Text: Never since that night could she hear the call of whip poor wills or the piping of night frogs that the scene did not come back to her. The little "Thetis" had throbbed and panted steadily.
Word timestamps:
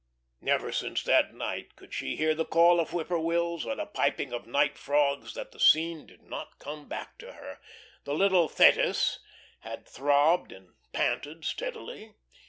Never 0.41 0.71
since 0.71 1.03
that 1.03 1.31
night 1.35 1.75
could 1.75 1.93
she 1.93 2.15
hear 2.15 2.33
the 2.33 2.43
call 2.43 2.79
of 2.79 2.91
whip 2.91 3.09
poor 3.09 3.19
wills 3.19 3.67
or 3.67 3.75
the 3.75 3.85
piping 3.85 4.33
of 4.33 4.47
night 4.47 4.75
frogs 4.75 5.35
that 5.35 5.51
the 5.51 5.59
scene 5.59 6.07
did 6.07 6.23
not 6.23 6.57
come 6.57 6.87
back 6.89 7.19
to 7.19 7.33
her. 7.33 7.59
The 8.05 8.15
little 8.15 8.49
"Thetis" 8.49 9.19
had 9.59 9.87
throbbed 9.87 10.51
and 10.51 10.73
panted 10.91 11.45
steadily. 11.45 12.15